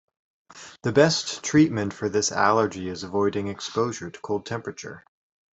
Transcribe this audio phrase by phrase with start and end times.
[0.81, 5.05] The best treatment for this allergy is avoiding exposure to cold temperature.